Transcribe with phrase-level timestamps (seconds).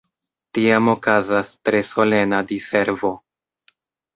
[0.57, 3.13] Tiam okazas tre solena Diservo.